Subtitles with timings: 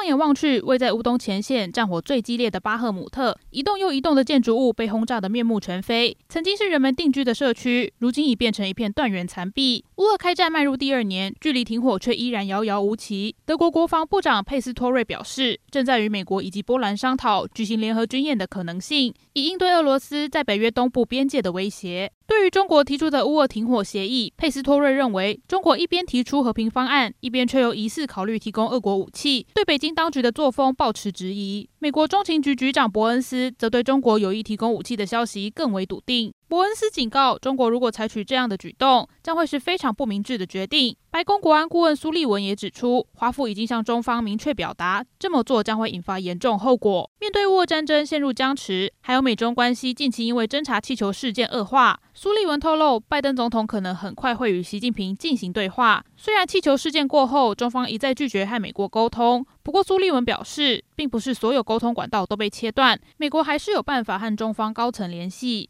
[0.00, 6.16] 放眼望去，位在乌东前线、战火最激烈的巴赫姆特，一栋又一栋的建筑物被轰炸得面目全非。
[6.26, 9.84] 曾经是人们定居的社区，如今已变成一片断垣残壁。
[9.96, 13.36] 乌俄开战迈入第二年，距离停火却依然遥遥无期。
[13.44, 22.10] 德国国防部长佩斯托瑞表示，正在与美国以及波兰商讨举行联合军演的可能性，以应对俄罗斯在北约东部边界的威胁。
[22.26, 31.68] 对于中国提出的乌俄停火协议，佩斯托瑞认为，中国一边提出和平方案，一边却又疑似考虑提供俄国武器，对北京当局的作风抱持质疑。
[31.78, 36.32] 美国中情局局长伯恩斯则对中国有意提供武器的消息更为笃定。
[36.50, 40.96] 伯恩斯警告，中国如果采取这样的举动，将会是非常不明智的决定。
[41.08, 47.08] 白宫国安顾问苏利文也指出，华府已经向中方明确表达，这么做将会引发严重后果。
[47.20, 56.04] 面对乌俄战争陷入僵持，还有美中关系近期因为侦察气球事件恶化，苏利文透露，拜登总统可能很快会与习近平进行对话。
[56.16, 65.68] 虽然气球事件过后，中方一再拒绝和美国沟通，不过苏利文表示，并不是所有沟通管道都被切断，美国还是有办法和中方高层联系。